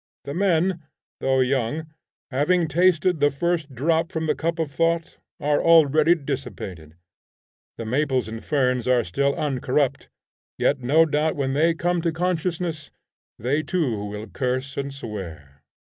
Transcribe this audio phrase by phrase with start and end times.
[0.23, 0.81] The men,
[1.19, 1.85] though young,
[2.31, 6.95] having tasted the first drop from the cup of thought, are already dissipated:
[7.77, 10.09] the maples and ferns are still uncorrupt;
[10.57, 12.89] yet no doubt when they come to consciousness
[13.37, 15.61] they too will curse and swear.